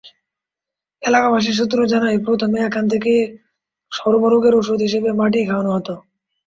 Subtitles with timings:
[1.01, 3.11] এলাকাবাসী সূত্র জানায়, প্রথমে এখান থেকে
[3.91, 5.93] সর্বরোগের ওষুধ হিসেবে মাটি খাওয়ানো হতো।